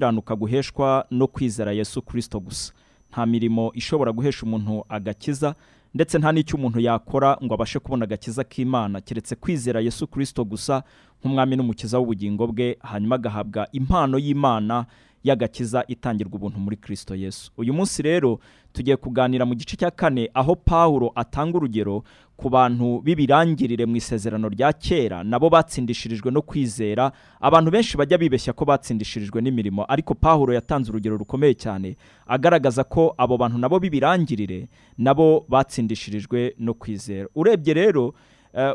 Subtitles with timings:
[0.00, 2.72] gukiranuka guheshwa no kwizera yesu kirisito gusa.
[3.12, 5.54] Nta mirimo ishobora guhesha umuntu agakiza
[5.94, 9.00] ndetse nta n'icyo umuntu yakora ngo abashe kubona agakiza k'imana.
[9.00, 10.82] Keretse kwizera yesu kirisito gusa
[11.24, 14.84] nk'umwami n'umukiza w'ubugingo bwe hanyuma agahabwa impano y'imana
[15.24, 17.50] y'agakiza itangirwa ubuntu muri kirisito yesu.
[17.56, 18.38] Uyu munsi rero
[18.72, 22.04] tugiye kuganira mu gice cya kane aho pawulo atanga urugero
[22.36, 27.12] ku bantu b'ibirangirire mu isezerano rya kera nabo batsindishirijwe no kwizera.
[27.40, 31.96] Abantu benshi bajya bibeshya ko batsindishirijwe n'imirimo ariko pawulo yatanze urugero rukomeye cyane
[32.26, 37.28] agaragaza ko abo bantu nabo b'ibirangirire nabo batsindishirijwe no kwizera.
[37.34, 38.14] Urebye rero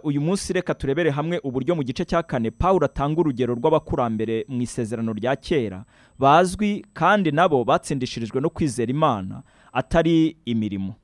[0.03, 4.61] uyu munsi reka turebere hamwe uburyo mu gice cya kane pawulo atanga urugero rw'abakurambere mu
[4.61, 5.85] isezerano rya kera.
[6.19, 9.41] Bazwi kandi nabo batsindishirijwe no kwizera imana
[9.73, 10.95] atari imirimo.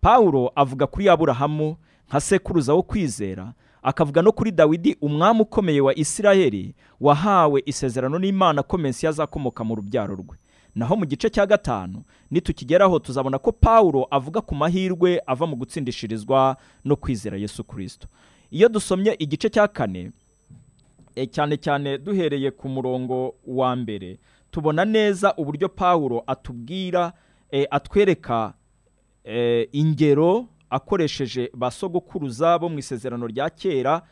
[0.00, 1.76] Pawulo avuga kuri aburahamu
[2.08, 8.62] nka sekuruza wo kwizera akavuga no kuri dawidi umwami ukomeye wa isiraheli wahawe isezerano n'imana
[8.62, 10.36] ko mensi azakomoka mu rubyaro rwe.
[10.74, 16.56] Naho mu gice cya gatanu nitukigeraho tuzabona ko pawulo avuga ku mahirwe ava mu gutsindishirizwa
[16.84, 18.06] no kwizera yesu kirisito
[18.50, 20.10] iyo dusomye igice cya kane
[21.30, 24.18] cyane cyane duhereye ku murongo wa mbere
[24.50, 27.12] tubona neza uburyo pawulo atubwira
[27.70, 28.54] atwereka
[29.72, 34.02] ingero akoresheje ba sogokuruza bo mu isezerano rya kera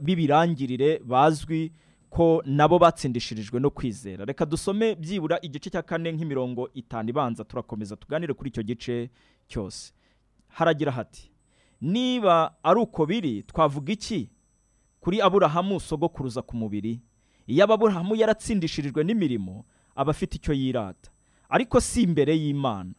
[0.00, 1.72] b'ibirangirire bazwi
[2.10, 4.24] ko nabo batsindishirijwe no kwizera.
[4.24, 9.10] Reka dusome byibura igice cya kane nk'imirongo itanu ibanza turakomeza tuganire kuri icyo gice
[9.48, 9.92] cyose.
[10.48, 11.30] Haragira hati
[11.80, 14.30] niba ari uko biri twavuga iki?
[15.00, 17.00] Kuri aburahamu sogokuruza ku mubiri
[17.46, 19.64] iyo ababurahamu yaratsindishirijwe n'imirimo
[19.96, 21.10] aba afite icyo yirata.
[21.48, 22.90] Ariko si imbere y'imana.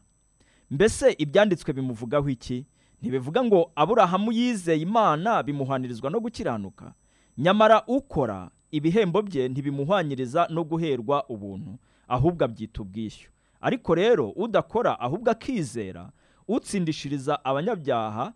[0.71, 2.65] Mbese ibyanditswe bimuvugaho iki?
[3.01, 6.93] Ntibivuga ngo aburahamu yizeye imana bimuhanirizwa no gukiranuka.
[7.37, 13.29] Nyamara ukora ibihembo bye ntibimuhwanyiriza no guherwa ubuntu ahubwo abyita ubwishyu.
[13.61, 16.09] Ariko rero udakora ahubwo akizera
[16.47, 18.33] utsindishiriza abanyabyaha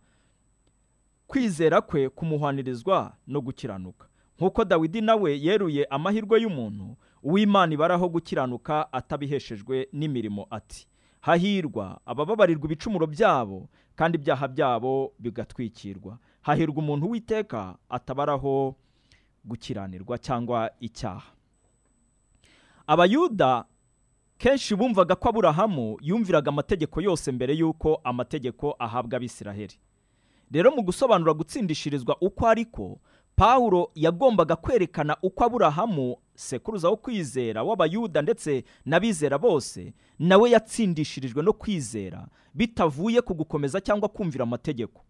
[1.28, 4.08] kwizera kwe kumuhwanirizwa no gukiranuka.
[4.38, 10.88] Nk'uko dawidi nawe yeruye amahirwe y'umuntu uw'imana ibaraho gukiranuka atabiheshejwe n'imirimo ati
[11.22, 16.18] hahirwa abababarirwa ibicumuro byabo kandi ibyaha byabo bigatwikirwa.
[16.42, 18.76] Hahirwa umuntu witeka atabaraho
[19.46, 21.32] gukiranirwa cyangwa icyaha.
[22.88, 23.66] Abayuda
[24.38, 29.78] kenshi bumvaga ko aburahamu yumviraga amategeko yose mbere y'uko amategeko ahabwa abisiraheli.
[30.52, 33.00] Rero mu gusobanura gutsindishirizwa uko ariko
[33.36, 41.54] pawulo yagombaga kwerekana uko aburahamu sekuruza wo kwizera w'abayuda ndetse n'abizera bose nawe yatsindishirijwe no
[41.54, 45.02] kwizera bitavuye ku gukomeza cyangwa kumvira amategeko.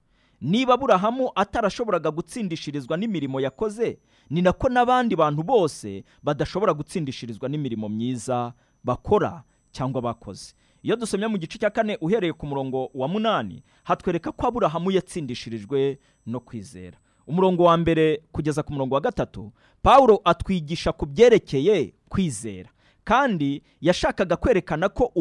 [0.42, 4.00] Niba aburahamu atarashoboraga gutsindishirizwa n'imirimo yakoze
[4.30, 8.54] ni nako n'abandi bantu bose badashobora gutsindishirizwa n'imirimo myiza
[8.84, 10.54] bakora cyangwa bakoze.
[10.84, 16.00] Iyo dusomye mu gice cya kane uhereye ku murongo wa munani hatwereka ko aburahamu yatsindishirijwe
[16.26, 16.98] no kwizera.
[17.28, 19.52] Umurongo wa mbere kugeza ku murongo wa gatatu
[19.82, 22.70] pawulo atwigisha ku byerekeye kwizera.
[23.04, 25.12] Kandi yashakaga kwerekana ko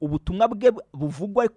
[0.00, 1.48] ubutumwa bwe buvugwa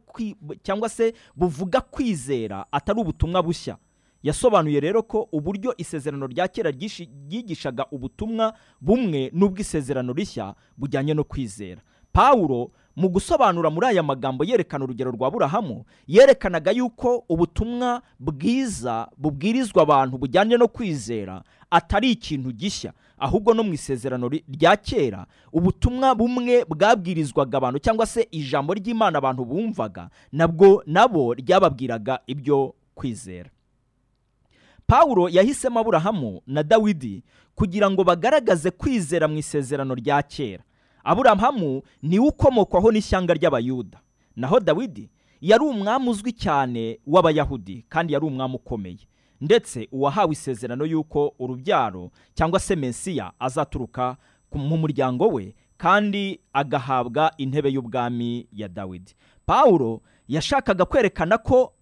[0.63, 3.77] cyangwa se buvuga kwizera atari ubutumwa bushya.
[4.23, 11.81] Yasobanuye rero ko uburyo isezerano rya kera ryigishaga ubutumwa bumwe n'ubw'isezerano rishya bujyanye no kwizera.
[12.13, 19.83] Pawulo mu gusobanura muri aya magambo yerekana urugero rwa burahamu yerekanaga yuko ubutumwa bwiza bubwirizwa
[19.83, 22.93] abantu bujyanye no kwizera atari ikintu gishya.
[23.17, 29.45] Ahubwo no mu isezerano rya kera ubutumwa bumwe bwabwirizwaga abantu cyangwa se ijambo ry'imana abantu
[29.45, 33.49] bumvaga nabwo nabo ryababwiraga ibyo kwizera.
[34.87, 37.23] Pawulo yahisemo aburahamu na dawidi
[37.55, 40.63] kugira ngo bagaragaze kwizera mu isezerano rya kera.
[41.03, 43.99] Aburahamu ni we ukomokwaho n'ishyanga ry'abayuda.
[44.35, 45.09] Naho dawidi
[45.41, 49.07] yari umwami uzwi cyane w'abayahudi kandi yari umwami ukomeye.
[49.41, 54.17] Ndetse uwahawe isezerano y'uko urubyaro cyangwa se mesiya azaturuka
[54.53, 59.15] mu muryango we kandi agahabwa intebe y'ubwami ya dawidi.
[59.45, 61.73] Pawulo yashakaga kwerekana ko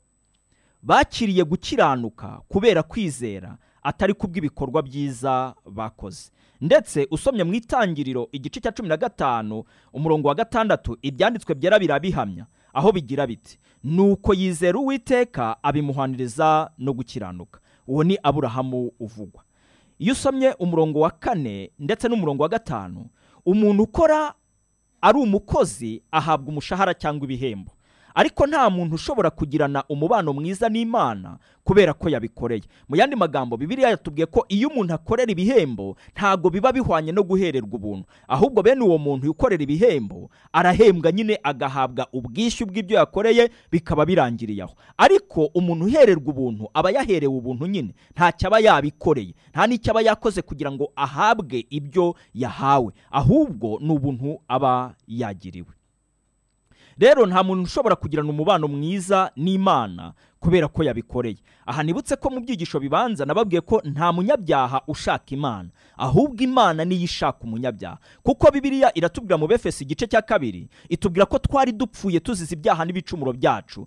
[0.84, 6.32] bakiriye gukiranuka kubera kwizera atari kubw'ibikorwa byiza bakoze.
[6.62, 9.64] Ndetse usomye mu itangiriro igice cya cumi na gatanu
[9.94, 12.46] umurongo wa gatandatu ibyanditswe byera birabihamya.
[12.74, 17.60] Aho bigira biti nuko yizera uwiteka abimuhaniriza no gukiranuka.
[17.88, 19.44] Uwo ni aburahamu uvugwa.
[20.00, 23.06] Iyo usomye umurongo wa kane ndetse n'umurongo wa gatanu
[23.46, 24.34] umuntu ukora
[25.02, 27.72] ari umukozi ahabwa umushahara cyangwa ibihembo.
[28.16, 32.64] Ariko nta muntu ushobora kugirana umubano mwiza n'imana kubera ko yabikoreye.
[32.90, 37.70] Mu yandi magambo bibiliya yatubwiye ko iyo umuntu akorera ibihembo ntabwo biba bihwanye no guhererwa
[37.74, 38.06] ubuntu.
[38.28, 44.74] Ahubwo bene uwo muntu ukorera ibihembo arahembwa nyine agahabwa ubwishyu bw'ibyo yakoreye bikaba birangiriye aho
[44.98, 47.94] ariko umuntu uhererwa ubuntu aba yaherewe ubuntu nyine.
[48.18, 49.34] Ntacyo aba yabikoreye.
[49.54, 52.94] Nta n'icyo aba yakoze kugira ngo ahabwe ibyo yahawe.
[53.12, 55.79] Ahubwo ni ubuntu aba yagiriwe.
[57.00, 61.38] Rero nta muntu ushobora kugirana umubano mwiza n'imana kubera ko yabikoreye.
[61.70, 65.70] Aha nibutse ko mu byigisho bibanza nababwiye ko nta munyabyaha ushaka imana.
[65.98, 67.98] Ahubwo imana niyo ishaka umunyabyaha.
[68.26, 73.34] Kuko bibiliya iratubwira mu befesi igice cya kabiri itubwira ko twari dupfuye tuzize ibyaha n'ibicumuro
[73.38, 73.86] byacu.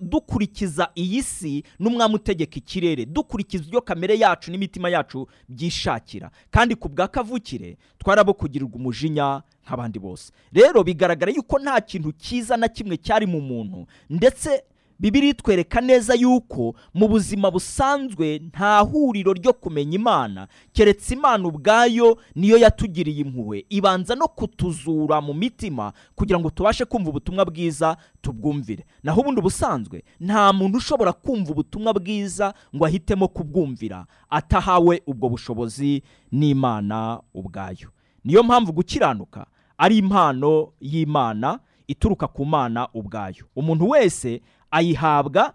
[0.00, 3.06] Dukurikiza iyi si n'umwami utegeka ikirere.
[3.06, 6.30] Dukurikiza ibyo kamere yacu n'imitima yacu byishakira.
[6.50, 10.32] Kandi ku bwa kavukire twarabo kugirirwa umujinya nk'abandi bose.
[10.52, 13.86] Rero bigaragara yuko nta kintu cyiza na kimwe cyari mu muntu.
[14.10, 14.62] Ndetse
[15.00, 20.48] bibiri itwereka neza yuko mu buzima busanzwe nta huriro ryo kumenya imana.
[20.72, 23.64] Keretse imana ubwayo niyo yatugiriye impuhwe.
[23.68, 28.84] Ibanza no kutuzura mu mitima kugira ngo tubashe kumva ubutumwa bwiza tubwumvire.
[29.02, 34.06] Naho ubundi ubusanzwe nta muntu ushobora kumva ubutumwa bwiza ngo ahitemo kubwumvira.
[34.30, 36.02] Atahawe ubwo bushobozi
[36.32, 37.88] n'imana ubwayo.
[38.24, 39.46] Niyo mpamvu gukiranuka
[39.78, 41.58] ari impano y'imana
[41.88, 43.44] ituruka ku mana ubwayo.
[43.56, 45.54] Umuntu wese ayihabwa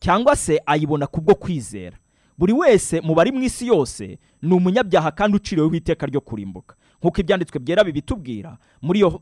[0.00, 1.96] cyangwa se ayibona kubwo kwizera.
[2.38, 6.76] Buri wese mu bari mu isi yose ni umunyabyaha kandi uciriweho iteka ryo kurimbuka.
[7.02, 8.58] Nk'uko ibyanditswe byera bibitubwira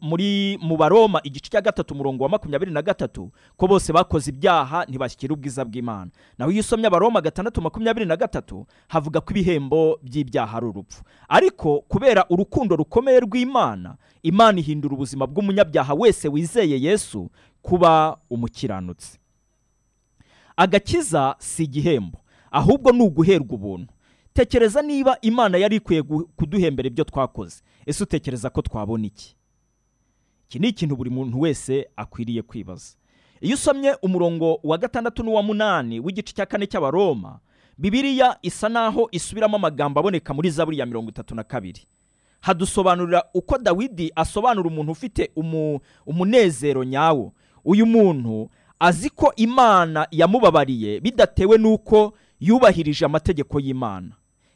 [0.01, 4.85] muri mu baroma igice cya gatatu umurongo wa makumyabiri na gatatu ko bose bakoze ibyaha
[4.85, 6.11] ntibashyikira ubwiza bw'imana.
[6.39, 11.03] Naho iyo usomye abaroma gatandatu makumyabiri na gatatu havuga ko ibihembo by'ibyaha ari urupfu.
[11.29, 17.31] Ariko kubera urukundo rukomeye rw'imana imana ihindura ubuzima bw'umunyabyaha wese wizeye yesu
[17.63, 19.19] kuba umukiranutsi.
[20.57, 22.19] Agakiza si igihembo
[22.51, 23.93] ahubwo ni uguherwa ubuntu.
[24.33, 26.03] Tekereza niba imana yari ikwiye
[26.37, 27.63] kuduhembera ibyo twakoze.
[27.87, 29.37] Ese utekereza ko twabona iki?
[30.49, 32.95] Iki ni ikintu buri muntu wese akwiriye kwibaza.
[33.41, 37.41] Iyo usomye umurongo wa gatandatu n'uwa munani w'igice cya kane cy'abaroma
[37.79, 41.81] bibiliya isa naho isubiramo amagambo aboneka muri zaburi ya mirongo itatu na kabiri.
[42.41, 47.33] Hadusobanurira uko dawidi asobanura umuntu ufite umu- umunezero nyawo.
[47.65, 54.11] Uyu muntu azi ko imana yamubabariye bidatewe n'uko yubahirije amategeko y'imana.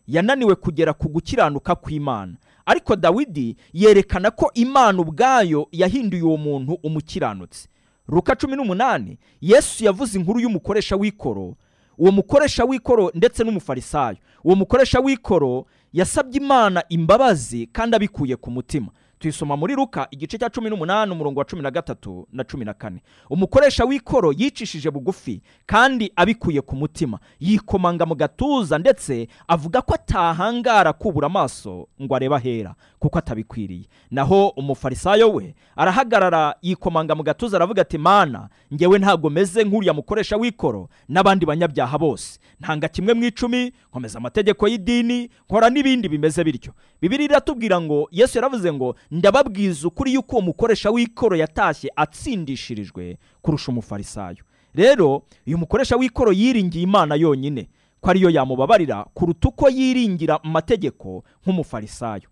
[0.07, 2.35] Yananiwe kugera ku gukiranuka kw'imana.
[2.67, 7.69] Ariko dawidi yerekana ko imana ubwayo yahinduye uwo muntu umukiranutsi.
[8.09, 11.55] Ruka cumi n'umunani yesu yavuze inkuru y'umukoresha w'ikoro.
[11.99, 14.17] Uwo mukoresha w'ikoro ndetse n'umufarisayo.
[14.45, 18.89] Uwo mukoresha w'ikoro yasabye imana imbabazi kandi abikuye ku mutima.
[19.25, 22.75] Tuyisoma muri ruka igice cya cumi n'umunani umurongo wa cumi na gatatu na cumi na
[22.75, 23.03] kane.
[23.31, 27.19] Umukoresha w'ikoro yicishije bugufi kandi abikuye ku mutima.
[27.41, 33.89] Yikomanga mu gatuza ndetse avuga ko atahangara kubura amaso ngo arebe ahera kuko atabikwiriye.
[34.11, 40.37] Naho umufarisayo we arahagarara yikomanga mu gatuza aravuga ati mana ngewe ntabwo meze nk'uriya mukoresha
[40.37, 42.41] w'ikoro n'abandi banyabyaha bose.
[42.61, 46.73] Ntanga kimwe mu icumi nkomeza amategeko y'idini nkora n'ibindi bimeze bityo.
[47.03, 53.73] Bibiri iratubwira ngo yesu yaravuze ngo ndababwiza ukuri yuko uwo mukoresha w'ikoro yatashye atsindishirijwe kurusha
[53.73, 54.45] umufarisayo.
[54.75, 57.69] Rero uyu mukoresha w'ikoro yiringiye imana yonyine
[58.01, 62.29] ko ariyo yamubabarira kuruta uko yiringira mu mategeko nk'umufarisayo.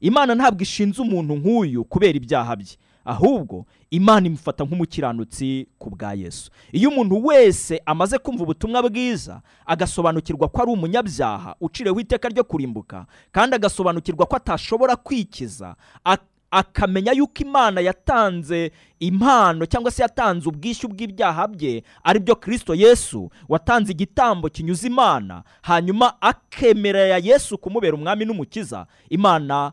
[0.00, 2.74] Imana ntabwo ishinze umuntu nk'uyu kubera ibyaha bye.
[3.04, 6.50] Ahubwo imana imufata nk'umukiranutsi ku bwa yesu.
[6.72, 13.06] Iyo umuntu wese amaze kumva ubutumwa bwiza agasobanukirwa ko ari umunyabyaha ucireho iteka ryo kurimbuka
[13.32, 20.88] kandi agasobanukirwa ko atashobora kwikiza ak- akamenya yuko imana yatanze impano cyangwa se yatanze ubwishyu
[20.88, 28.24] bw'ibyaha bye ari byo kirisito yesu watanze igitambo kinyuze imana hanyuma akemerera yesu kumubera umwami
[28.24, 29.72] n'umukiza imana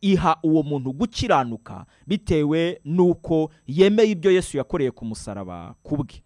[0.00, 6.22] iha uwo muntu gukiranuka bitewe n'uko yemeye ibyo yesu yakoreye ku musaraba ku bwe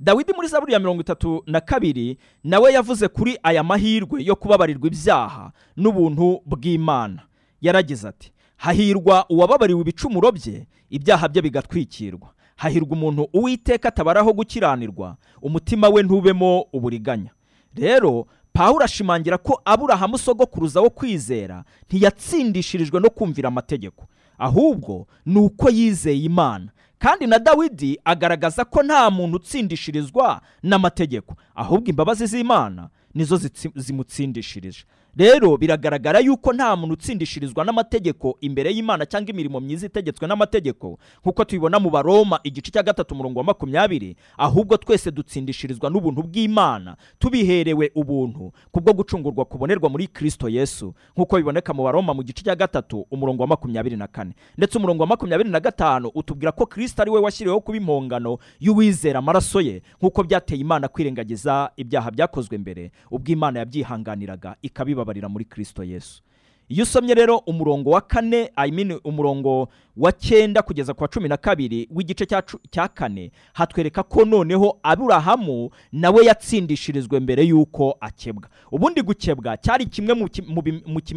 [0.00, 4.86] dawidi muri zaburi ya mirongo itatu na kabiri nawe yavuze kuri aya mahirwe yo kubabarirwa
[4.86, 7.22] ibyaha n'ubuntu bw'imana.
[7.60, 12.32] Yaragize ati hahirwa uwababariwe ibicumuro bye ibyaha bye bigatwikirwa.
[12.56, 17.30] Hahirwa umuntu uwiteka atabaraho gukiranirwa umutima we ntubemo uburiganya.
[17.74, 24.04] Rero pawulo ashimangira ko aburahamu sogokuruza wo kwizera ntiyatsindishirijwe no kumvira amategeko.
[24.38, 26.68] Ahubwo ni uko yizeye imana.
[26.98, 31.34] Kandi na dawidi agaragaza ko nta muntu utsindishirizwa n'amategeko.
[31.54, 33.40] Ahubwo imbabazi z'imana nizo
[33.74, 34.84] zimutsindishirije
[35.16, 40.98] rero biragaragara yuko nta muntu utsindishirizwa n'amategeko imbere y'imana cyangwa imirimo myiza itegetswe n'amategeko.
[41.22, 46.96] Nk'uko tubibona mu baroma igice cya gatatu umurongo wa makumyabiri ahubwo twese dutsindishirizwa n'ubuntu bw'imana.
[47.18, 50.94] Tubiherewe ubuntu kubwo gucungurwa kubonerwa muri kristo yesu.
[51.16, 54.32] Nk'uko biboneka mu baroma mu gice cya gatatu umurongo wa makumyabiri na kane.
[54.58, 59.18] Ndetse umurongo wa makumyabiri na gatanu utubwira ko kristo ari we washyiriweho kuba impongano y'uwizera
[59.18, 64.56] amaraso ye nk'uko byateye imana kwirengagiza ibyaha byakozwe mbere ubwo imana yabyihanganiraga
[65.10, 66.22] ikabibabarira muri kristo yesu.
[66.68, 71.28] Iyo usomye rero umurongo wa kane I mean umurongo wa cyenda kugeza ku wa cumi
[71.28, 72.26] na kabiri w'igice
[72.70, 78.48] cya kane hatwereka ko noneho aburahamu nawe yatsindishirizwe mbere y'uko akebwa.
[78.72, 80.14] Ubundi gukebwa cyari kimwe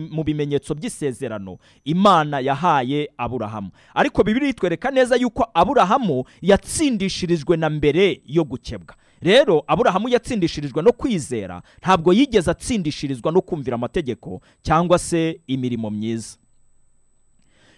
[0.10, 3.70] mu bimenyetso by'isezerano imana yahaye aburahamu.
[3.94, 8.96] Ariko bibiri itwereka neza yuko aburahamu yatsindishirijwe na mbere yo gukebwa.
[9.24, 16.38] Rero aburahamu yatsindishirijwe no kwizera ntabwo yigeze atsindishirizwa no kumvira amategeko cyangwa se imirimo myiza.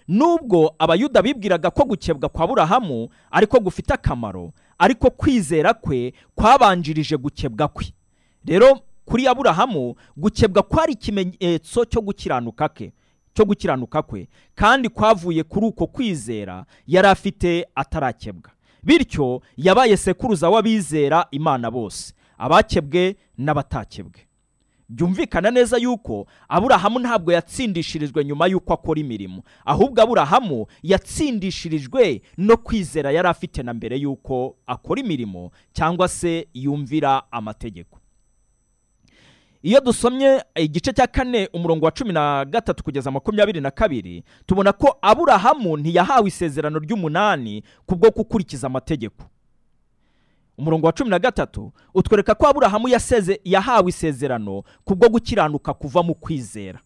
[0.08, 7.68] Nubwo abayuda bibwiraga ko gukebwa kwa burahamu ariko gufite akamaro ariko kwizera kwe kwabanjirije gukebwa
[7.68, 7.86] kwe.
[8.46, 12.94] Rero kuri aburahamu gukebwa kwari ikimenyetso cyo gukiranuka ke
[13.34, 14.28] cyo gukiranuka kwe.
[14.56, 18.52] Kandi kwavuye kuri uko kwizera yari afite atarakebwa.
[18.86, 24.20] Bityo yabaye sekuruza w'abizera imana bose abakebwe n'abatakebwe.
[24.90, 33.12] Byumvikana neza yuko aburahamu ntabwo yatsindishirijwe nyuma y'uko akora imirimo ahubwo aburahamu yatsindishirijwe no kwizera
[33.12, 37.98] yari afite na mbere y'uko akora imirimo cyangwa se yumvira amategeko.
[39.66, 44.74] Iyo dusomye igice cya kane umurongo wa cumi na gatatu kugeza makumyabiri na kabiri tubona
[44.74, 49.24] ko aburahamu ntiyahawe isezerano ry'umunani kubwo gukurikiza amategeko.
[50.58, 52.88] Umurongo wa cumi na gatatu utwereka ko aburahamu
[53.44, 56.80] yahawe isezerano kubwo gukiranuka kuva mu kwizera.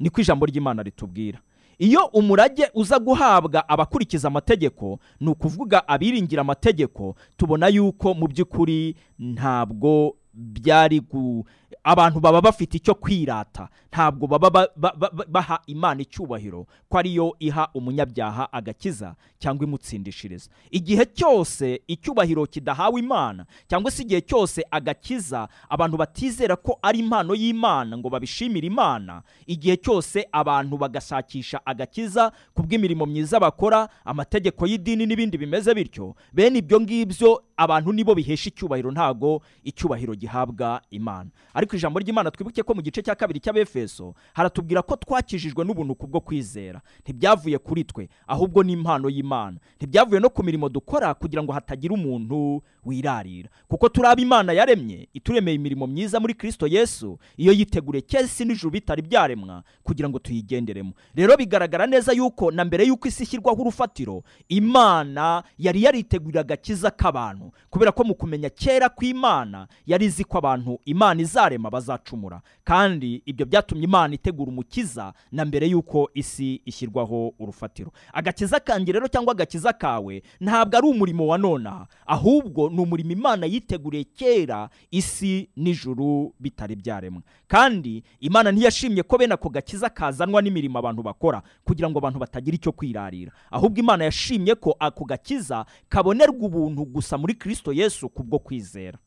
[0.00, 1.38] Niko ijambo ry'imana ritubwira.
[1.78, 10.16] Iyo umurage uza guhabwa abakurikiza amategeko ni ukuvuga abiringira amategeko tubona yuko mu by'ukuri ntabwo
[10.34, 11.46] byari gu
[11.84, 13.68] abantu baba bafite icyo kwirata.
[13.92, 20.50] Ntabwo baba ba- ba- ba- baha imana icyubahiro ko ariyo iha umunyabyaha agakiza cyangwa imutsindishiriza.
[20.70, 27.34] Igihe cyose icyubahiro kidahawe imana cyangwa se igihe cyose agakiza abantu batizera ko ari impano
[27.34, 35.06] y'imana ngo babishimire imana igihe cyose abantu bagashakisha agakiza ku bw'imirimo myiza bakora amategeko y'idini
[35.06, 41.30] n'ibindi bimeze bityo bene ibyo ngibyo abantu nibo bihesha icyubahiro ntago icyubahiro gihabwa imana.
[41.54, 46.20] Ariko ijambo ry'imana twibuke ko mu gice cya kabiri cy'abefeso haratubwira ko twakijijwe n'ubuntu kubwo
[46.20, 46.80] kwizera.
[47.02, 49.56] Ntibyavuye kuri twe ahubwo ni impano y'imana.
[49.76, 53.48] Ntibyavuye no ku mirimo dukora kugira ngo hatagira umuntu wirarira.
[53.68, 58.70] Kuko turi abo imana yaremye ituremeye imirimo myiza muri kristo yesu iyo yiteguriye cyesi n'ijuru
[58.70, 60.92] bitari byaremwa kugira ngo tuyigenderemo.
[61.14, 67.52] Rero bigaragara neza yuko na mbere y'uko isi ishyirwaho urufatiro imana yari yaritegurira agakiza k'abantu.
[67.70, 72.40] Kubera ko mu kumenya kera kw'imana yari izi ko abantu imana izarema bazacumura.
[72.64, 77.92] Kandi ibyo byatumye imana itegura umukiza na mbere y'uko isi ishyirwaho urufatiro.
[78.12, 83.46] Agakiza kanjye rero cyangwa agakiza kawe ntabwo ari umurimo wa nonaha ahubwo ni umurimo imana
[83.46, 90.78] yiteguriye kera isi n'ijuru bitari byaremwa kandi imana ntiyashimye ko bene ako gakiza kazanwa n'imirimo
[90.78, 93.32] abantu bakora kugira ngo abantu batagira icyo kwirarira.
[93.50, 98.98] Ahubwo imana yashimye ko ako gakiza kabonerwa ubuntu gusa muri kristo yesu kubwo kwizera.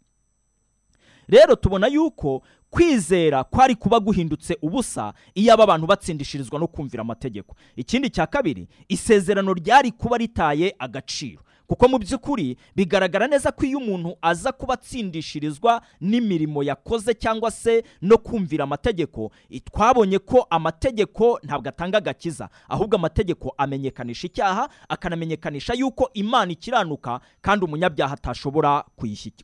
[1.28, 7.56] Rero tubona yuko kwizera kwari kuba guhindutse ubusa iyo aba abantu batsindishirizwa no kumvira amategeko.
[7.76, 11.42] Ikindi cya kabiri isezerano ryari kuba ritaye agaciro.
[11.68, 17.84] Kuko mu by'ukuri bigaragara neza ko iyo umuntu aza kuba atsindishirizwa n'imirimo yakoze cyangwa se
[18.02, 19.32] no kumvira amategeko
[19.66, 27.66] twabonye ko amategeko ntabwo atanga agakiza ahubwo amategeko amenyekanisha icyaha akanamenyekanisha yuko imana ikiranuka kandi
[27.66, 28.84] umunyabyaha atashobora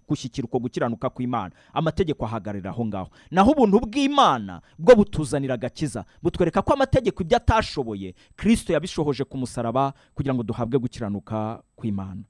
[0.07, 1.51] gushyikira uko gukiranuka kw'imana.
[1.73, 3.09] Amategeko ahagararira aho ngaho.
[3.31, 9.93] Naho ubuntu bw'imana bwo butuzanira agakiza butwereka ko amategeko ibyo atashoboye kristo yabishohoje ku musaraba
[10.15, 12.23] kugira ngo duhabwe gukiranuka kw'imana.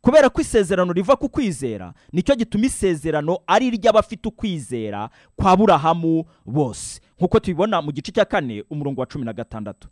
[0.00, 6.24] Kubera ko isezerano riva ku kwizera ni cyo gituma isezerano ari iry'abafite ukwizera kwa burahamu
[6.46, 7.00] bose.
[7.18, 9.88] Nk'uko tubibona mu gice cya kane umurongo wa cumi na gatandatu.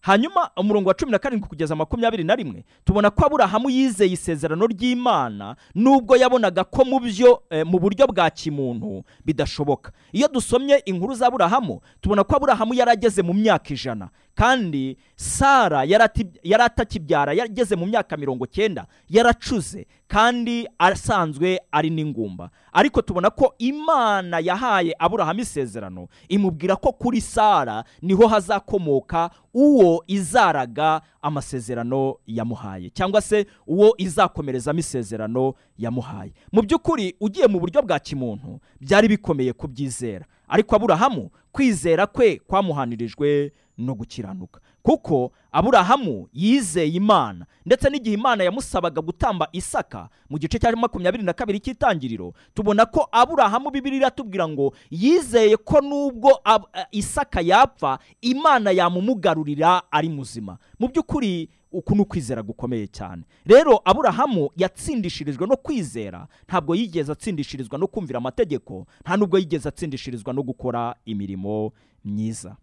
[0.00, 4.66] Hanyuma umurongo wa cumi na karindwi kugeza makumyabiri na rimwe tubona ko aburahamu yizeye isezerano
[4.66, 9.92] ry'imana nubwo yabonaga ko mu byo eh, mu buryo bwa kimuntu bidashoboka.
[10.12, 14.08] Iyo dusomye inkuru za aburahamu tubona ko aburahamu yari ageze mu myaka ijana.
[14.34, 19.86] Kandi sara yari atakibyara yageze mu myaka mirongo cyenda yaracuze.
[20.10, 22.50] Kandi asanzwe ari n'ingumba.
[22.72, 30.04] Ariko tubona ko imana yahaye aburahamu isezerano imubwira ko kuri sara ni ho hazakomoka uwo
[30.06, 36.32] izaraga amasezerano yamuhaye cyangwa se uwo izakomerezamo isezerano yamuhaye.
[36.52, 40.26] Mu by'ukuri ugiye mu buryo bwa kimuntu byari bikomeye kubyizera.
[40.48, 44.60] Ariko aburahamu kwizera kwe kwamuhanirijwe no gukiranuka.
[44.82, 51.32] Kuko aburahamu yizeye imana ndetse n'igihe imana yamusabaga gutamba isaka mu gice cya makumyabiri na
[51.32, 56.40] kabiri cy'itangiriro tubona ko aburahamu bibiri iratubwira ngo yizeye ko nubwo
[56.74, 60.58] eh, isaka yapfa imana yamumugarurira ari muzima.
[60.78, 63.22] Mu by'ukuri uku ni ukwizera gukomeye cyane.
[63.46, 70.32] Rero aburahamu yatsindishirijwe no kwizera ntabwo yigeze atsindishirizwa no kumvira amategeko nta nubwo yigeze atsindishirizwa
[70.32, 71.72] no gukora imirimo
[72.04, 72.56] myiza.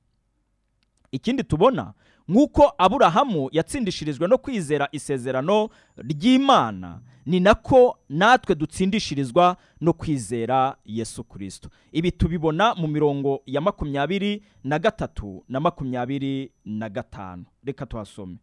[1.11, 1.93] Ikindi tubona
[2.29, 11.69] nk'uko aburahamu yatsindishirijwe no kwizera isezerano ry'imana ni nako natwe dutsindishirizwa no kwizera yesu kirisito
[11.91, 17.45] ibi tubibona mu mirongo ya makumyabiri na gatatu na makumyabiri na gatanu.
[17.63, 18.37] Reka tuhasome.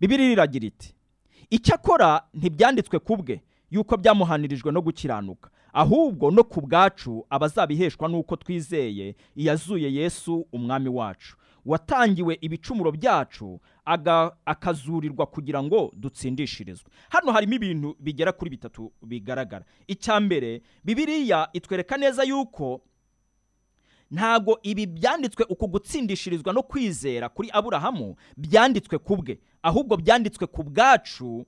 [0.00, 0.94] Bibiri iragira iti
[1.50, 9.16] icyakora ntibyanditswe ku bwe yuko byamuhanirijwe no gukiranuka ahubwo no ku bwacu abazabiheshwa n'uko twizeye
[9.36, 11.36] iyazuye yesu umwami wacu.
[11.66, 13.60] Watangiwe ibicumuro byacu
[14.44, 16.90] akazurirwa kugira ngo dutsindishirizwe.
[17.08, 19.64] Hano harimo ibintu bigera kuri bitatu bigaragara.
[19.86, 22.80] Icya mbere bibiriya itwereka neza yuko
[24.10, 30.62] ntago ibi byanditswe uku gutsindishirizwa no kwizera kuri aburahamu byanditswe ku bwe ahubwo byanditswe ku
[30.62, 31.46] bwacu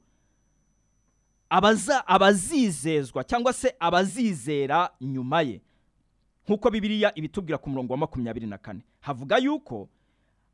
[2.07, 5.61] abazizezwa cyangwa se abazizera nyuma ye.
[6.45, 8.81] Nk'uko bibiliya ibitubwira ku murongo wa makumyabiri na kane.
[9.01, 9.89] Havuga yuko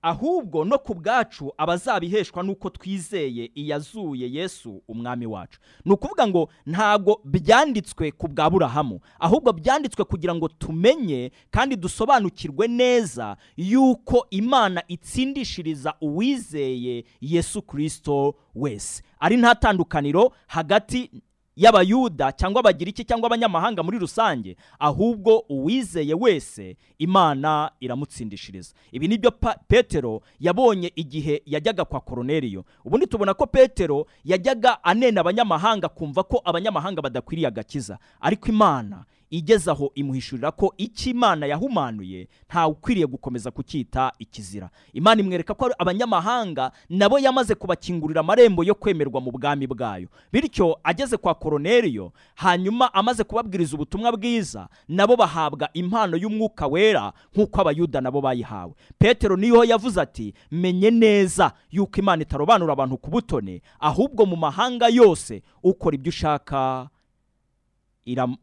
[0.05, 5.61] ahubwo no ku bwacu abazabiheshwa n'uko twizeye iyazuye yesu umwami wacu.
[5.85, 12.69] Ni ukuvuga ngo ntago byanditswe ku bwa burahamu ahubwo byanditswe kugira ngo tumenye kandi dusobanukirwe
[12.69, 19.03] neza yuko imana itsindishiriza uwizeye yesu kirisito wese.
[19.21, 21.11] Ari nta tandukaniro hagati
[21.57, 28.75] y'abayuda cyangwa abagiriki cyangwa abanyamahanga muri rusange ahubwo uwizeye wese imana iramutsindishiriza.
[28.93, 29.31] Ibi ni byo
[29.69, 36.43] petero yabonye igihe yajyaga kwa koroneriyo ubundi tubona ko petero yajyaga anena abanyamahanga kumva ko
[36.45, 37.99] abanyamahanga badakwiriye agakiza.
[38.21, 44.71] Ariko imana igeze aho imuhishurira ko icyo imana yahumanuye ntawe ukwiriye gukomeza kucyita ikizira.
[44.93, 50.09] Imana imwereka ko abanyamahanga nabo yamaze kubakingurira amarembo yo kwemerwa mu bwami bwayo.
[50.33, 57.61] Bityo ageze kwa koroneriyo hanyuma amaze kubabwiriza ubutumwa bwiza nabo bahabwa impano y'umwuka wera nk'uko
[57.61, 58.73] abayuda nabo bayihawe.
[58.99, 64.89] Petero niyo yavuze ati menye neza yuko imana itarobanura abantu ku butone ahubwo mu mahanga
[64.89, 66.89] yose ukora ibyo ushaka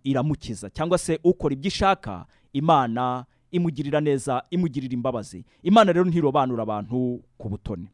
[0.04, 5.45] iramukiza cyangwa se ukora ibyo ishaka imana imugirira neza imugirira imbabazi.
[5.63, 7.88] Imana rero ntirobanura abantu ku butoni.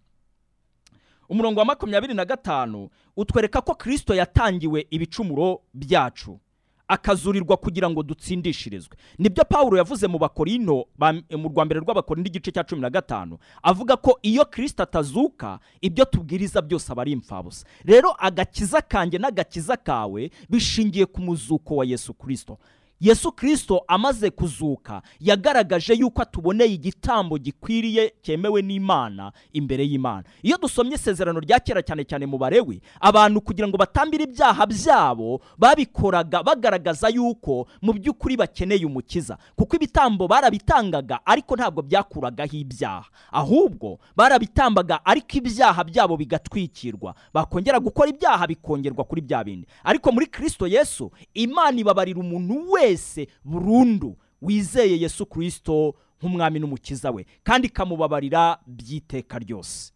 [1.30, 6.39] Umurongo wa makumyabiri na gatanu utwereka ko kirisito yatangiwe ibicumuro byacu.
[6.88, 8.97] Akazurirwa kugira ngo dutsindishirizwe.
[9.17, 13.38] Nibyo pawulo yavuze mu bakorino ba- mu rwa mbere rw'abakorino igice cya cumi na gatanu
[13.63, 19.78] avuga ko iyo kirisito atazuka ibyo tubwiriza byose aba ari imfabusa rero agakiza kanjye n'agakiza
[19.78, 22.58] kawe bishingiye ku muzuko wa yesu kirisito
[22.99, 30.23] yesu kirisito amaze kuzuka yagaragaje yuko atuboneye igitambo gikwiriye cyemewe n'imana imbere y'imana.
[30.43, 35.41] Iyo dusomye isezerano rya kera cyane cyane mu barewi abantu kugira ngo batambire ibyaha byabo
[35.57, 39.38] babikoraga bagaragaza yuko mu by'ukuri bakeneye umukiza.
[39.55, 43.05] Kuko ibitambo barabitangaga ariko ntabwo byakuragaho ibyaha.
[43.31, 47.15] Ahubwo barabitambaga ariko ibyaha byabo bigatwikirwa.
[47.33, 49.67] Bakongera gukora ibyaha bikongerwa kuri bya bindi.
[49.83, 52.53] Ariko muri kirisito yesu imana ibabarira umuntu
[52.88, 57.26] wese burundu wizeye yesu kirisito nk'umwami n'umukiza we.
[57.43, 59.93] Kandi ikamubabarira by'iteka ryose.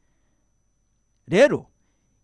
[1.27, 1.65] Rero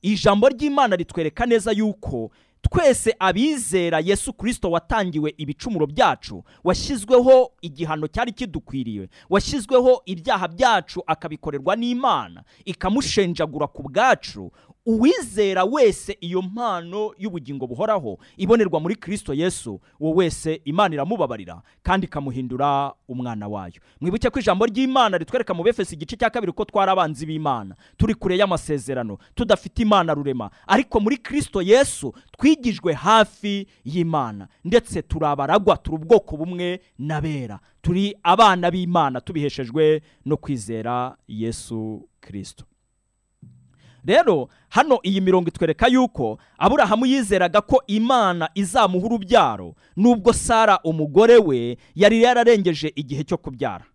[0.01, 8.31] ijambo ry'imana ritwereka neza yuko twese abizera yesu kirisito watangiwe ibicumuro byacu washyizweho igihano cyari
[8.31, 14.51] kidukwiriye washyizweho ibyaha byacu akabikorerwa n'imana ikamushenjagura ku bwacu
[14.91, 22.05] uwizera wese iyo mpano y'ubugingo buhoraho ibonerwa muri kirisito yesu uwo wese imana iramubabarira kandi
[22.07, 23.81] ikamuhindura umwana wayo.
[24.01, 27.75] Mwibuke ko ijambo ry'imana ritwereka mu befesi igice cya kabiri ko twari abanzi b'imana.
[27.97, 30.49] Turi kure y'amasezerano tudafite imana rurema.
[30.67, 34.47] Ariko muri kirisito yesu twigijwe hafi y'imana.
[34.63, 42.65] Ndetse turi abaragwa turi ubwoko bumwe n'abera turi abana b'imana tubiheshejwe no kwizera yesu kirisito
[44.07, 51.37] rero hano iyi mirongo itwereka yuko aburahamu yizeraga ko imana izamuha urubyaro nubwo sara umugore
[51.37, 53.85] we yari yararengeje igihe cyo kubyara.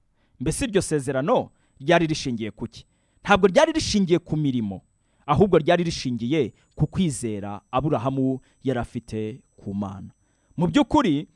[0.41, 2.85] Mbese iryo sezerano ryari rishingiye ku ki?
[3.25, 4.83] Ntabwo ryari rishingiye ku mirimo
[5.27, 10.11] ahubwo ryari rishingiye ku kwizera aburahamu yari afite ku mana.
[10.57, 11.29] Mu by'ukuri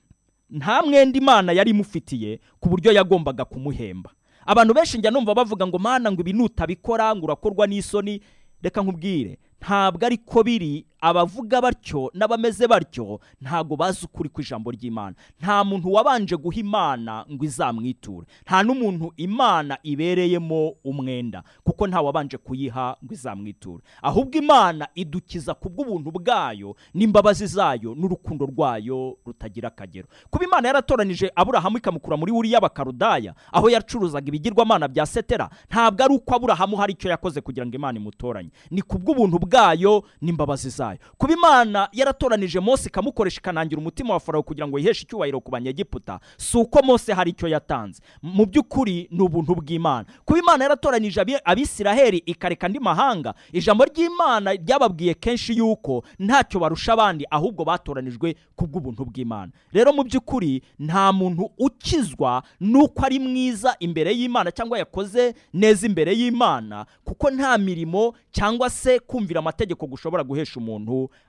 [0.51, 4.11] nta mwenda imana yari imufitiye ku buryo yagombaga kumuhemba.
[4.47, 8.21] Abantu benshi njya numva bavuga ngo mana ngo ibi nutabikora ngo urakorwa n'isoni.
[8.63, 15.17] Reka nkubwire ntabwo ariko biri abavuga batyo n'abameze batyo ntabwo bazi ukuri ku ijambo ry'imana.
[15.41, 18.27] Nta muntu wabanje guha imana ngo izamwiture.
[18.47, 23.83] Nta n'umuntu imana ibereyemo umwenda kuko nta wabanje kuyiha ngo izamwiture.
[24.03, 30.09] Ahubwo imana idukiza ku bw'ubuntu bwayo n'imbabazi zayo n'urukundo rwayo rutagira akagero.
[30.31, 36.15] Kuba imana yaratoranije aburahamu ikamukura muri wuriya bakarudaya aho yacuruzaga ibigirwamana bya setera ntabwo ari
[36.15, 38.51] uko aburahamu hari icyo yakoze kugira ngo imana imutoranye.
[38.71, 40.86] Ni ku bw'ubuntu bwayo n'imbabazi zayo.
[41.19, 46.21] Kuba imana yaratoranije mose ikamukoresha ikanangira umutima wa farawo kugira ngo yiheshe icyubahiro ku banyegiputa
[46.37, 48.03] si uko mose hari icyo yatanze.
[48.23, 50.07] Mu by'ukuri ni ubuntu bw'imana.
[50.25, 57.25] Kuba imana yaratoranije abisiraheli ikareka andi mahanga ijambo ry'imana ryababwiye kenshi yuko ntacyo barusha abandi
[57.31, 59.53] ahubwo batoranijwe ku bw'ubuntu bw'imana.
[59.73, 66.13] Rero mu by'ukuri nta muntu ukizwa n'uko ari mwiza imbere y'imana cyangwa yakoze neza imbere
[66.15, 70.76] y'imana kuko nta mirimo cyangwa se kumvira amategeko gushobora guhesha umuntu.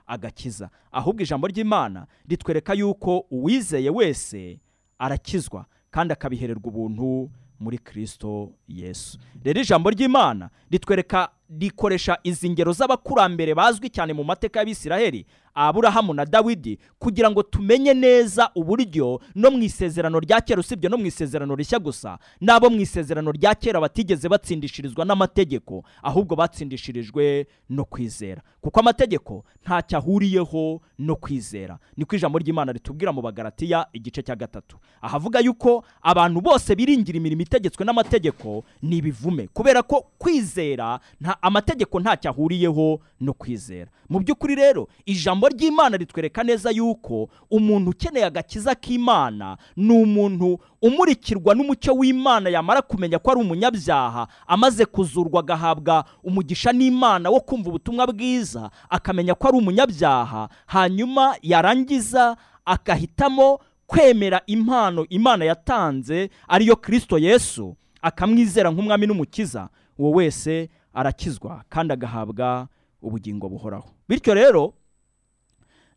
[0.06, 0.70] Agakiza.
[0.92, 4.58] Ahubwo ijambo ry'imana ritwereka yuko uwizeye wese
[4.98, 7.30] arakizwa kandi akabihererwa ubuntu
[7.60, 9.18] muri kirisito yesu.
[9.44, 11.28] Rero ijambo ry'imana ritwereka
[11.60, 17.94] rikoresha izi ngero z'abakurambere bazwi cyane mu mateka y'abisiraheli aburahamu na dawidi kugira ngo tumenye
[17.94, 22.80] neza uburyo no mu isezerano rya kera usibye no mu isezerano rishya gusa n'abo mu
[22.80, 28.42] isezerano rya kera batigeze batsindishirizwa n'amategeko ahubwo batsindishirijwe no kwizera.
[28.60, 31.78] Kuko amategeko ntacyo ahuriyeho no kwizera.
[31.96, 34.76] Niko ijambo ry'imana ritubwira mu bagaratiya igice cya gatatu.
[35.02, 39.48] Ahavuga yuko abantu bose biringira imirimo itegetswe n'amategeko ni ibivume.
[39.52, 43.90] Kubera ko kwizera nta amategeko ntacyo ahuriyeho no kwizera.
[44.08, 51.54] Mu by'ukuri rero ijambo ry'imana ritwereka neza yuko umuntu ukeneye agakiza k'imana ni umuntu umurikirwa
[51.54, 58.06] n'umucyo w'imana yamara kumenya ko ari umunyabyaha amaze kuzurwa agahabwa umugisha n'imana wo kumva ubutumwa
[58.06, 67.76] bwiza akamenya ko ari umunyabyaha hanyuma yarangiza agahitamo kwemera impano imana yatanze ariyo kirisito yesu
[68.02, 69.68] akamwizera nk'umwami n'umukiza.
[69.98, 72.68] Uwo wese arakizwa kandi agahabwa
[73.02, 73.90] ubugingo buhoraho.
[74.08, 74.74] Bityo rero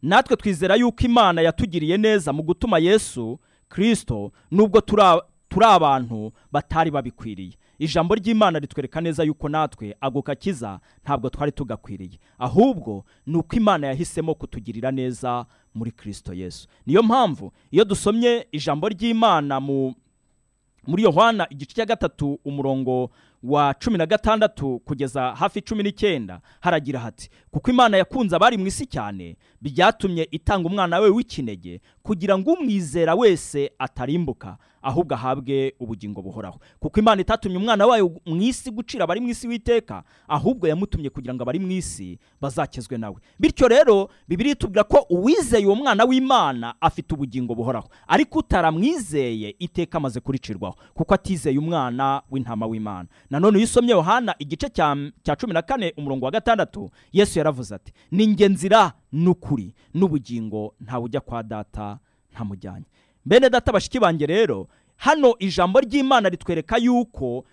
[0.02, 3.40] natwe twizera yuko imana yatugiriye neza mu gutuma yesu
[3.76, 7.54] kirisito nubwo turi abantu batari babikwiriye.
[7.80, 12.20] Ijambo ry'imana ritwereka neza yuko natwe ako gakiza ntabwo twari tugakwiriye.
[12.40, 16.68] Ahubwo ni uko imana yahisemo kutugirira neza muri kirisito yesu.
[16.86, 19.96] Niyo mpamvu iyo dusomye ijambo ry'imana mu
[20.88, 23.10] muri yohana igice cya gatatu umurongo
[23.44, 28.68] wa cumi na gatandatu kugeza hafi cumi n'icyenda haragira hati kuko imana yakunze abari mu
[28.68, 34.58] isi cyane byatumye itanga umwana we w'ikinege kugira ngo umwizera wese atarimbuka.
[34.82, 36.60] Ahubwo ahabwe ubugingo buhoraho.
[36.80, 41.34] Kuko imana itatumye umwana wayo mu isi gucira abari mu isi witeka ahubwo yamutumye kugira
[41.34, 46.76] ngo abari mu isi bazakizwe nawe bityo rero bibiri itubwira ko uwizeye uwo mwana w'imana
[46.82, 47.90] afite ubugingo buhoraho.
[48.08, 53.08] Ariko utaramwizeye iteka amaze kuricirwaho kuko atizeye umwana w'intama w'imana.
[53.30, 57.94] Nanone iyo usomye yohana igice cya cumi na kane umurongo wa gatandatu yesu yaravuze ati
[58.12, 62.00] ni nge nzira n'ukuri n'ubugingo ntawe ujya kwa data
[62.34, 62.86] ntamujyanye.
[63.26, 67.46] Bene data bashiki banjye rero hano ijambo ry'imana ritwereka yuko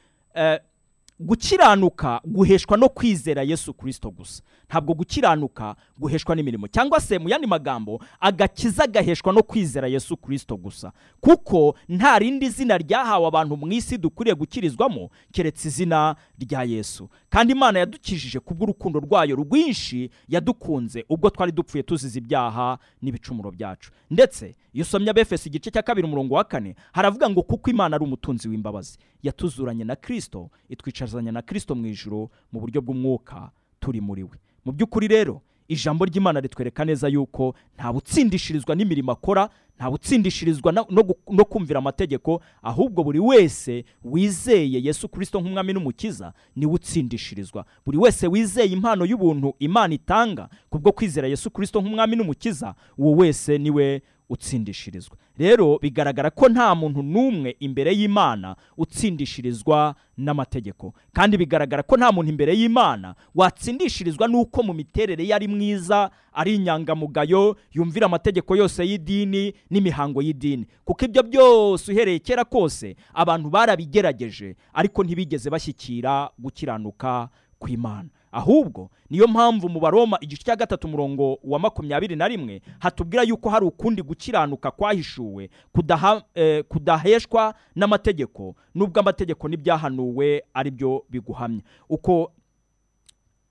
[1.20, 4.42] gukiranuka guheshwa no kwizera yesu kirisito gusa.
[4.70, 10.57] Ntabwo gukiranuka guheshwa n'imirimo cyangwa se mu yandi magambo agakiza gaheshwa no kwizera yesu kirisito
[10.57, 10.92] gusa.
[11.20, 17.09] Kuko nta rindi zina ryahawe abantu mu isi dukwiriye gukirizwamo keretse izina rya yesu.
[17.31, 23.90] Kandi imana yadukijije kubw'urukundo rwayo rwinshi yadukunze ubwo twari dupfuye tuzize ibyaha n'ibicumuro byacu.
[24.11, 28.04] Ndetse iyo usomye abefesi igice cya kabiri umurongo wa kane haravuga ngo kuko imana ari
[28.04, 28.98] umutunzi w'imbabazi.
[29.22, 33.50] Yatuzuranye na kirisito itwicazanya na kirisito mu ijoro mu buryo bw'umwuka
[33.81, 34.37] turi muri we.
[34.64, 41.44] Mu by'ukuri rero ijambo ry'imana ritwereka neza yuko nta butsindishirizwa n'imirimo akora nta butsindishirizwa no,
[41.44, 48.26] kumvira amategeko ahubwo buri wese wizeye yesu kirisito nk'umwami n'umukiza ni we utsindishirizwa buri wese
[48.26, 54.02] wizeye impano y'ubuntu imana itanga kubwo kwizera yesu kirisito nk'umwami n'umukiza uwo wese ni we
[54.29, 55.17] utsindishirizwa.
[55.38, 60.93] Rero bigaragara ko nta muntu n'umwe imbere y'imana utsindishirizwa n'amategeko.
[61.12, 66.55] Kandi bigaragara ko nta muntu imbere y'imana watsindishirizwa n'uko mu miterere ye ari mwiza ari
[66.55, 70.67] inyangamugayo yumvira amategeko yose y'idini n'imihango y'idini.
[70.85, 78.09] Kuko ibyo byose uhereye kera kose abantu barabigerageje ariko ntibigeze bashyikira gukiranuka kw'imana.
[78.33, 83.51] Ahubwo niyo mpamvu mu baroma igice cya gatatu umurongo wa makumyabiri na rimwe hatubwira yuko
[83.51, 85.51] hari ukundi gukiranuka kwahishuwe
[86.35, 91.62] eh, kudaheshwa n'amategeko nubwo amategeko n'ibyahanuwe ari byo biguhamya.
[91.88, 92.33] Uko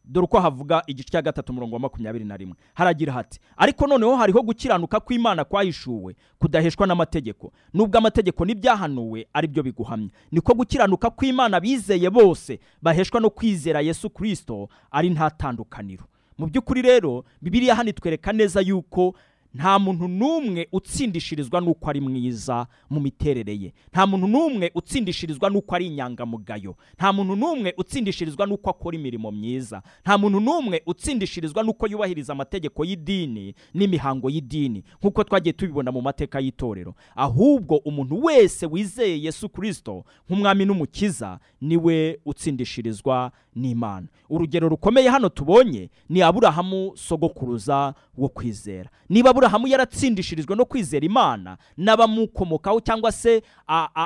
[0.08, 2.56] dore uko havuga igice cya gatatu umurongo wa makumyabiri na rimwe.
[2.74, 7.52] Haragira hati ariko noneho hariho gukiranuka kw'imana kwahishuwe kudaheshwa n'amategeko.
[7.74, 10.10] Nubwo amategeko n'ibyahanuwe ari byo biguhamya.
[10.32, 16.06] Niko gukiranuka kw'imana bizeye bose baheshwa no kwizera yesu kirisito ari nta tandukaniro
[16.38, 19.15] mu by'ukuri rero bibiliya hano itwereka neza yuko
[19.55, 23.73] nta muntu n'umwe utsindishirizwa n'uko ari mwiza mu miterere ye.
[23.91, 26.75] Nta muntu n'umwe utsindishirizwa n'uko ari inyangamugayo.
[26.97, 29.81] Nta muntu n'umwe utsindishirizwa n'uko akora imirimo myiza.
[30.01, 36.39] Nta muntu n'umwe utsindishirizwa n'uko yubahiriza amategeko y'idini n'imihango y'idini nk'uko twagiye tubibona mu mateka
[36.39, 36.93] y'itorero.
[37.15, 44.08] Ahubwo umuntu wese wizeye yesu kirisito nk'umwami n'umukiza ni we utsindishirizwa n'imana.
[44.30, 48.89] Urugero rukomeye hano tubonye ni aburahamu sogokuruza wo kwizera.
[49.10, 53.41] Niba aburahamu yaratsindishirijwe no kwizera imana n'abamukomokaho cyangwa se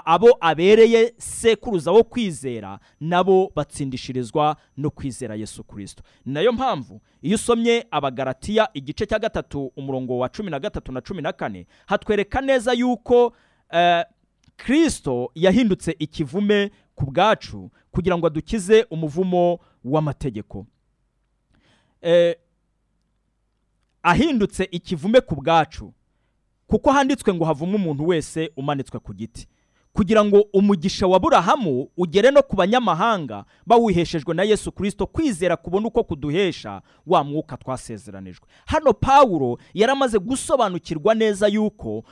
[0.06, 7.02] abo abereye sekuruza wo kwizera nabo batsindishirizwa no kwizera yesu kirisito ni na yo mpamvu
[7.22, 11.68] iyo usomye abagaratiya igice cya gatatu umurongo wa cumi na gatatu na cumi na kane
[11.86, 13.34] hatwereka neza yuko
[13.72, 14.06] eh,
[14.66, 20.65] kirisito yahindutse ikivume ku bwacu kugira ngo adukize umuvumo w'amategeko.
[22.01, 22.36] Eh,
[24.04, 25.93] ahindutse ikivume ku bwacu
[26.67, 29.47] kuko handitswe ngo havume umuntu wese umanitswe ku giti.
[29.93, 35.88] Kugira ngo umugisha wa burahamu ugere no ku banyamahanga bawiheshejwe na yesu kirisito kwizera kubona
[35.88, 38.47] uko kuduhesha wa mwuka twasezeranijwe.
[38.65, 42.04] Hano pawulo yaramaze gusobanukirwa neza yuko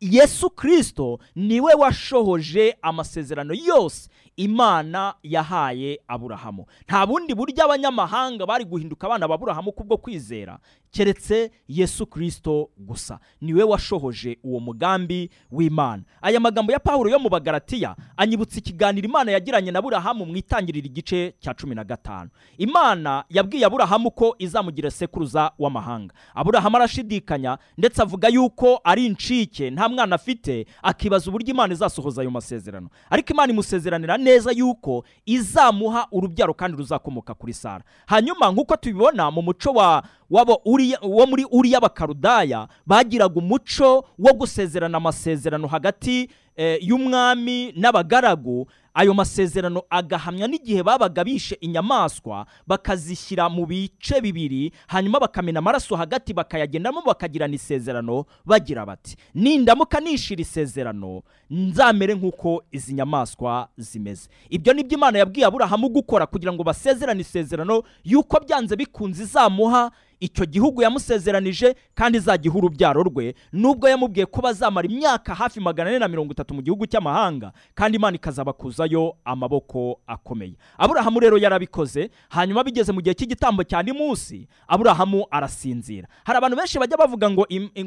[0.00, 4.08] yesu kirisito ni we washohoje amasezerano yose
[4.44, 6.66] imana yahaye aburahamu.
[6.88, 10.58] Nta bundi buryo abanyamahanga bari guhinduka abana ba aburahamu kubwo kwizera
[10.90, 13.18] keretse yesu kirisito gusa.
[13.40, 16.02] Niwe washohoje uwo mugambi w'imana.
[16.22, 20.86] Aya magambo ya pawulo yo mu bagaratiya anyibutsa ikiganiro imana yagiranye na aburahamu mu itangiriro
[20.86, 22.30] igice cya cumi na gatanu.
[22.58, 26.14] Imana yabwiye aburahamu ko izamugira sekuruza w'amahanga.
[26.34, 32.30] Aburahamu arashidikanya ndetse avuga yuko ari incike nta mwana afite akibaza uburyo imana izasohoza ayo
[32.30, 32.88] masezerano.
[33.10, 37.84] Ariko imana imusezeranira neza yuko izamuha urubyaro kandi ruzakomoka kuri sara.
[38.06, 45.66] Hanyuma nk'uko tubibona mu muco wa wo muri uriya bakarudaya bagiraga umuco wo gusezerana amasezerano
[45.68, 54.72] hagati eh, y'umwami n'abagaragu ayo masezerano agahamya n'igihe babaga bishe inyamaswa bakazishyira mu bice bibiri
[54.86, 62.94] hanyuma bakamena amaraso hagati bakayagendamo bakagirana isezerano bagira bati nindamuka nishira isezerano nzamere nk'uko izi
[62.94, 64.28] nyamaswa zimeze.
[64.50, 69.90] Ibyo ni byo imana yabwiye aburahamu gukora kugira ngo basezerane isezerano y'uko byanze bikunze izamuha
[70.20, 75.98] icyo gihugu yamusezeranije kandi izagiha urubyaro rwe nubwo yamubwiye ko bazamara imyaka hafi magana ane
[75.98, 80.54] na mirongo itatu mu gihugu cy'amahanga kandi imana ikazabakuzayo amaboko akomeye.
[80.78, 86.08] Aburahamu rero yarabikoze hanyuma bigeze mu gihe cy'igitambo cya munsi aburahamu arasinzira.
[86.24, 87.46] Hari abantu benshi bajya bavuga ngo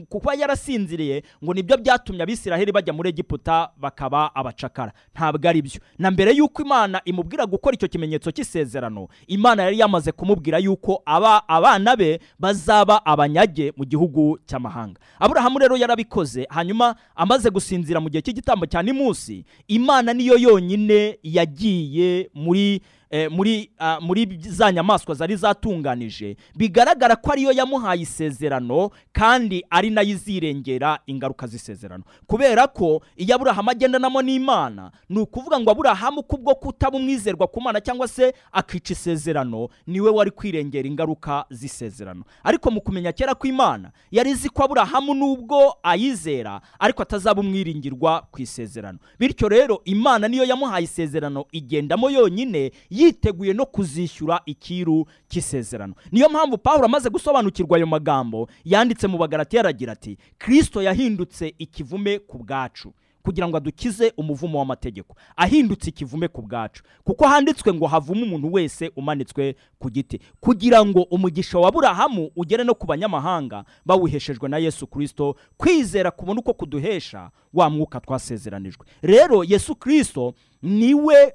[0.09, 4.91] kuba yarasinziriye ngo ni byo byatumye abisiraheli bajya muri egiputa bakaba abacakara.
[5.15, 5.79] Ntabwo ari byo.
[5.97, 11.45] Na mbere y'uko imana imubwira gukora icyo kimenyetso cy'isezerano imana yari yamaze kumubwira yuko aba
[11.47, 14.99] abana be bazaba abanyage mu gihugu cy'amahanga.
[15.19, 22.29] Aburahamu rero yarabikoze hanyuma amaze gusinzira mu gihe cy'igitambo cya nimunsi imana niyo yonyine yagiye
[22.33, 22.81] muri
[23.31, 30.01] muri ah, muri za nyamaswa zari zatunganije bigaragara ko ariyo yamuhaye isezerano kandi ari na
[30.01, 32.03] yo izirengera ingaruka z'isezerano.
[32.27, 37.81] Kubera ko iyo aburahamu agendanamo n'imana ni ukuvuga ngo aburahamu kubwo kutaba umwizerwa ku mana
[37.81, 42.23] cyangwa se akica isezerano ni we wari kwirengera ingaruka z'isezerano.
[42.43, 48.41] Ariko mu kumenya kera kw'imana yari izi ko aburahamu nubwo ayizera ariko atazaba umwiringirwa ku
[48.41, 48.99] isezerano.
[49.19, 52.71] Bityo rero imana niyo yamuhaye isezerano igendamo yonyine
[53.03, 55.93] yiteguye no kuzishyura ikiru cy'isezerano.
[56.11, 62.19] Niyo mpamvu pawulo amaze gusobanukirwa ayo magambo yanditse mu bagarati yaragira ati kirisito yahindutse ikivume
[62.19, 65.15] ku bwacu kugira ngo adukize umuvumo w'amategeko.
[65.35, 70.19] Ahindutse ikivume ku bwacu kuko handitswe ngo havume umuntu wese umanitswe ku giti.
[70.39, 76.39] Kugira ngo umugisha wa burahamu ugere no ku banyamahanga bawuheshejwe na yesu kirisito kwizera kubona
[76.39, 78.85] uko kuduhesha wa mwuka twasezeranijwe.
[79.01, 81.33] Rero yesu kirisito ni we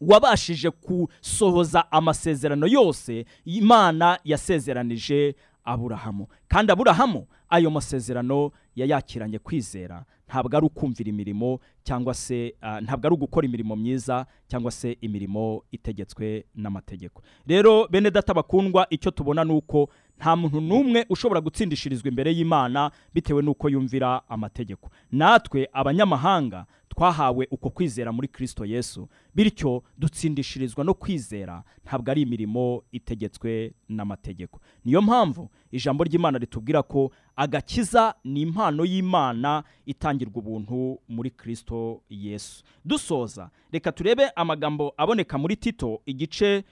[0.00, 5.34] wabashije gusohoza amasezerano yose imana yasezeranije
[5.64, 6.26] aburahamu.
[6.48, 10.04] Kandi aburahamu ayo masezerano yayakiranye kwizera.
[10.28, 15.62] Ntabwo ari ukumvira imirimo cyangwa se ah, ntabwo ari ugukora imirimo myiza cyangwa se imirimo
[15.72, 17.22] itegetswe n'amategeko.
[17.46, 19.88] Rero bene data bakundwa icyo tubona ni uko
[20.20, 24.90] nta muntu n'umwe ushobora gutsindishirizwa imbere y'imana bitewe n'uko yumvira amategeko.
[25.12, 32.82] Natwe abanyamahanga twahawe uko kwizera muri kirisito yesu bityo dutsindishirizwa no kwizera ntabwo ari imirimo
[32.92, 34.60] itegetswe n'amategeko.
[34.84, 42.64] Niyo mpamvu ijambo ry'imana ritubwira ko agakiza ni impano y'imana itangirwa ubuntu muri kirisito yesu.
[42.84, 46.64] Dusoza reka turebe amagambo aboneka muri tito igice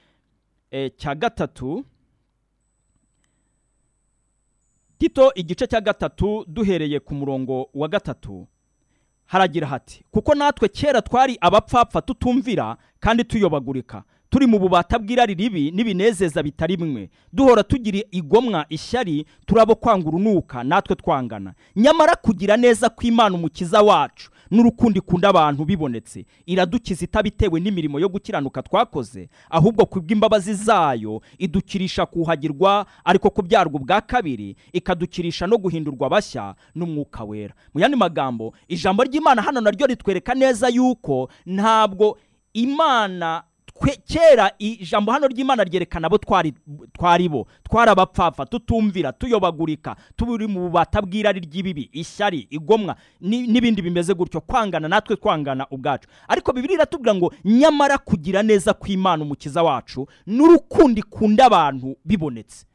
[0.70, 1.84] eh, cya gatatu
[4.98, 8.46] tito igice cya gatatu duhereye ku murongo wa gatatu.
[9.26, 14.02] Haragira hati kuko natwe kera twari abapfapfa tutumvira kandi tuyobagurika.
[14.30, 17.10] Turi mu bubata bw'irari ribi n'ibinezeza bitari bimwe.
[17.32, 21.54] Duhora tugira igomwa ishyari turabo kwanga urunuka natwe twangana.
[21.76, 26.24] Nyamara kugira neza kw'imana umukiza wacu n'urukundo ikunda abantu bibonetse.
[26.46, 34.00] Iradukiza itabitewe n'imirimo yo gukiranuka twakoze ahubwo ku bw'imbabazi zayo idukirisha kuhagirwa ariko kubyarwa ubwa
[34.00, 37.54] kabiri ikadukirisha no guhindurwa bashya n'umwuka wera.
[37.74, 42.18] Mu yandi magambo ijambo ry'imana hano naryo ritwereka neza yuko ntabwo
[42.52, 43.42] imana
[43.86, 47.46] kera ijambo hano ry'imana ryerekana abo twari bo.
[47.62, 54.40] Twari abapfapfa tutumvira tuyobagurika turi mu bubata bw'irari ry'ibibi ishyari igomwa ni- n'ibindi bimeze gutyo
[54.40, 56.08] kwangana natwe twangana ubwacu.
[56.28, 62.66] Ariko bibiri iratubwira ngo nyamara kugira neza kw'imana umukiza wacu n'urukundo ikunda abantu bibonetse.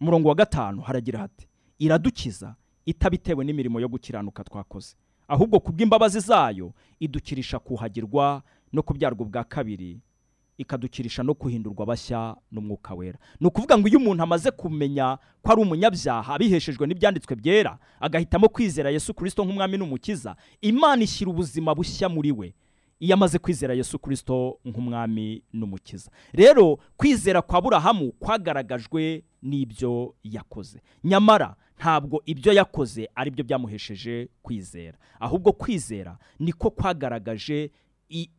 [0.00, 2.54] Umurongo wa gatanu haragira hati iradukiza
[2.86, 4.96] itabitewe n'imirimo yo gukiranuka twakoze.
[5.28, 10.00] Ahubwo ku bw'imbabazi zayo idukirisha kuhagirwa no kubyarwa ubwa kabiri
[10.58, 13.18] ikadukirisha no guhindurwa bashya n'umwuka wera.
[13.40, 18.90] Ni ukuvuga ngo iyo umuntu amaze kumenya ko ari umunyabyaha abiheshejwe n'ibyanditswe byera agahitamo kwizera
[18.90, 22.54] yesu kirisito nk'umwami n'umukiza imana ishyira ubuzima bushya muri we.
[23.00, 26.10] Iyo amaze kwizera yesu kirisito nk'umwami n'umukiza.
[26.32, 30.78] Rero kwizera kwa burahamu kwagaragajwe n'ibyo yakoze.
[31.04, 34.98] Nyamara ntabwo ibyo yakoze ari byo byamuhesheje kwizera.
[35.20, 37.70] Ahubwo kwizera niko kwagaragaje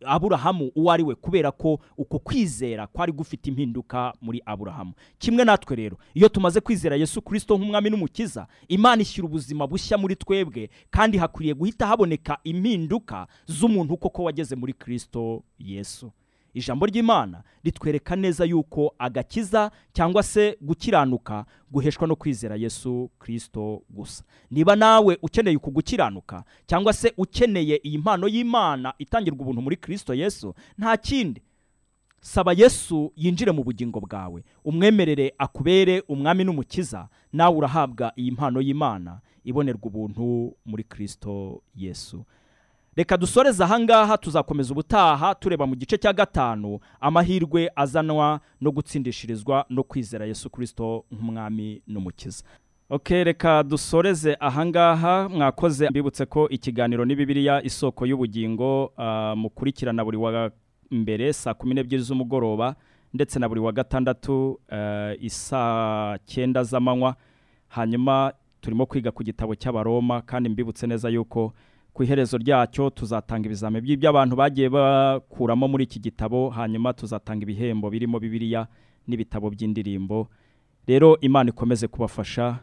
[0.05, 4.93] aburahamu uwo ari we kubera ko uko kwizera kwari gufite impinduka muri aburahamu.
[5.17, 10.15] Kimwe natwe rero iyo tumaze kwizera yesu kirisito nk'umwami n'umukiza imana ishyira ubuzima bushya muri
[10.15, 16.11] twebwe kandi hakwiriye guhita haboneka impinduka z'umuntu koko wageze muri kirisito yesu.
[16.53, 24.23] Ijambo ry'imana ritwereka neza yuko agakiza cyangwa se gukiranuka guheshwa no kwizera yesu kirisito gusa.
[24.51, 30.13] Niba nawe ukeneye uku gukiranuka cyangwa se ukeneye iyi mpano y'imana itangirwa ubuntu muri kirisito
[30.13, 31.41] yesu nta kindi.
[32.21, 39.19] Saba yesu yinjire mu bugingo bwawe umwemerere akubere umwami n'umukiza nawe urahabwa iyi mpano y'imana
[39.43, 42.25] ibonerwa ubuntu muri kirisito yesu.
[42.95, 46.79] Reka dusoreze ahangaha tuzakomeza ubutaha tureba mu gice cya gatanu.
[46.99, 52.43] Amahirwe azanwa no gutsindishirizwa no kwizera yesu kirisito nk'umwami n'umukiza.
[52.89, 60.17] Ok reka dusoreze ahangaha mwakoze mbibutse ko ikiganiro ni bibiliya isoko y'ubugingo ah, mukurikirana buri
[60.17, 60.51] wa
[60.91, 62.75] mbere saa kumi n'ebyiri z'umugoroba
[63.13, 67.15] ndetse na buri wa gatandatu eh, isaa cyenda z'amanywa.
[67.67, 71.53] Hanyuma turimo kwiga ku gitabo cy'abaroma kandi mbibutse neza yuko
[71.93, 77.89] ku iherezo ryacyo tuzatanga ibizami by'ibyo abantu bagiye bakuramo muri iki gitabo hanyuma tuzatanga ibihembo
[77.89, 78.67] birimo bibiliya
[79.07, 80.27] n'ibitabo by'indirimbo.
[80.87, 82.59] Rero imana ikomeze kubafasha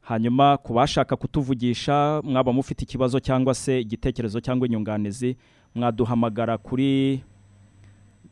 [0.00, 5.36] hanyuma ku bashaka kutuvugisha mwaba mufite ikibazo cyangwa se igitekerezo cyangwa inyunganizi
[5.74, 7.20] mwaduhamagara kuri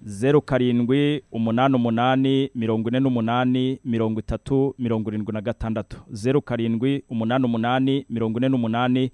[0.02, 5.96] zeru karindwi umunani umunani mirongo ine n'umunani mirongo itatu mirongo irindwi na gatandatu.
[6.10, 9.10] Zeru karindwi umunani umunani mirongo ine n'umunani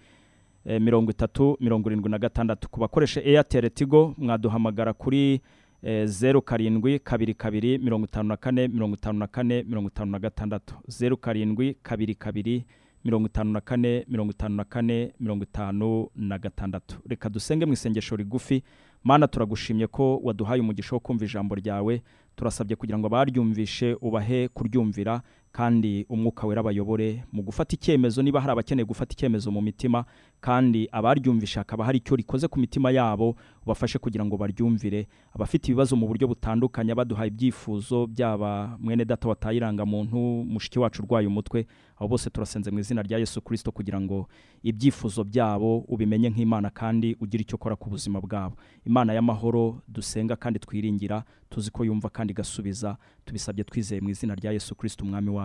[0.66, 2.68] mirongo itatu mirongo irindwi na gatandatu.
[2.68, 5.40] Ku bakoresha eyateri tigo mwaduhamagara kuri
[5.82, 10.10] eh, zeru karindwi kabiri kabiri mirongo itanu na kane mirongo itanu na kane mirongo itanu
[10.10, 10.74] na gatandatu.
[10.88, 12.64] Zeru karindwi kabiri kabiri
[13.04, 16.96] mirongo itanu na kane mirongo itanu na kane mirongo itanu na gatandatu.
[17.08, 18.62] Reka dusenge mu isengesho rigufi
[19.04, 22.02] mana turagushimye ko waduhaye umugisha wo kumva ijambo ryawe.
[22.36, 25.20] Turasabye kugira ngo abaryumvishe ubahe kuryumvira.
[25.54, 30.04] Kandi umwuka wera abayobore mu gufata icyemezo niba hari abakeneye gufata icyemezo mu mitima
[30.42, 35.06] kandi abaryumvishe hakaba hari icyo rikoze ku mitima yabo ubafashe kugira ngo baryumvire.
[35.32, 41.26] Abafite ibibazo mu buryo butandukanye baduhaye ibyifuzo byaba mwene data wataye irangamuntu mushiki wacu urwaye
[41.26, 44.28] umutwe abo bose turasenze mu izina rya yesu kirisito kugira ngo
[44.62, 48.56] ibyifuzo byabo ubimenye nk'imana kandi ugire icyo ukora ku buzima bwabo.
[48.84, 54.52] Imana y'amahoro dusenga kandi twiringira tuzi ko yumva kandi igasubiza tubisabye twizeye mu izina rya
[54.52, 55.43] yesu kirisito umwami wacu.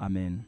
[0.00, 0.46] Amen.